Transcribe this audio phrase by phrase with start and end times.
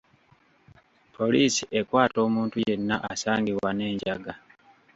[1.15, 4.33] Poliisi ekwata omuntu yenna asangibwa n'enjaga.